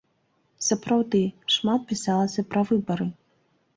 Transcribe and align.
Сапраўды, 0.67 1.21
шмат 1.55 1.85
пісалася 1.93 2.49
пра 2.55 2.61
выбары! 2.71 3.07